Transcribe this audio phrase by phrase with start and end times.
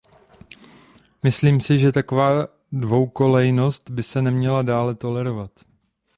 [1.23, 5.51] Myslím si, že taková dvoukolejnost by se neměla dále tolerovat.